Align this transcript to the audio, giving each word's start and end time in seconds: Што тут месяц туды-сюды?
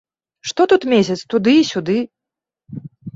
Што 0.51 0.65
тут 0.71 0.87
месяц 0.93 1.17
туды-сюды? 1.33 1.97